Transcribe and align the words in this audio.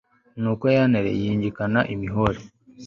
nuko 0.41 0.65
ya 0.75 0.83
ntare 0.89 1.11
yihengekana 1.19 1.79
imihore 1.93 2.39